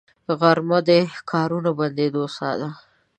غرمه 0.39 0.79
د 0.89 0.89
کارونو 1.31 1.71
د 1.73 1.75
بندېدو 1.79 2.23
ساه 2.35 2.55
ده 2.59 2.69